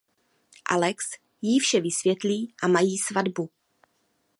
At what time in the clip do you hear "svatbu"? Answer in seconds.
2.97-3.49